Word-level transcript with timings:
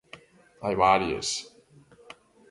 Hai 0.63 0.75
varias... 0.85 1.27